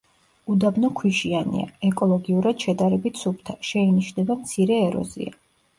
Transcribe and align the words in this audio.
უდაბნო 0.53 0.89
ქვიშიანია, 0.99 1.67
ეკოლოგიურად 1.91 2.67
შედარებით 2.69 3.25
სუფთა, 3.25 3.59
შეინიშნება 3.73 4.41
მცირე 4.45 4.85
ეროზია. 4.93 5.41